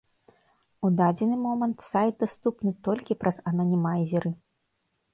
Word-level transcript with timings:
У 0.87 0.89
дадзены 1.01 1.35
момант 1.43 1.77
сайт 1.91 2.13
даступны 2.25 2.75
толькі 2.91 3.21
праз 3.23 3.37
ананімайзеры. 3.53 4.29